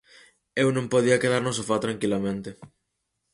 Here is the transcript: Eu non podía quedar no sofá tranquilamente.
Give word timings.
Eu 0.61 0.67
non 0.75 0.91
podía 0.93 1.21
quedar 1.21 1.41
no 1.43 1.55
sofá 1.57 1.75
tranquilamente. 1.85 2.49